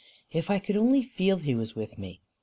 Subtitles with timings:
[0.31, 2.21] "If I could only feel he was with me!"